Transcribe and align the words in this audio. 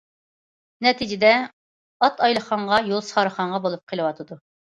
نەتىجىدە،« 0.85 1.33
ئات 1.99 2.25
ئايلىخانغا، 2.29 2.81
يول 2.87 3.05
سارىخانغا» 3.11 3.61
بولۇپ 3.69 3.95
قېلىۋاتىدۇ. 3.95 4.41